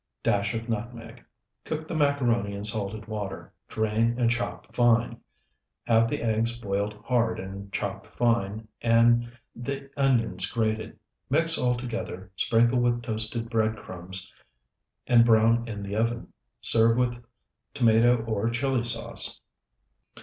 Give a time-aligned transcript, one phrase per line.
[0.23, 1.23] Dash of nutmeg.
[1.63, 5.21] Cook the macaroni in salted water, drain, and chop fine;
[5.85, 10.97] have the eggs boiled hard and chopped fine, and the onions grated.
[11.29, 14.33] Mix all together, sprinkle with toasted bread crumbs,
[15.05, 16.33] and brown in the oven.
[16.61, 17.23] Serve with
[17.75, 19.39] tomato or Chili sauce.